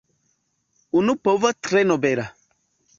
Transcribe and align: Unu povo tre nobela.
Unu 1.01 1.17
povo 1.29 1.55
tre 1.69 1.87
nobela. 1.93 2.27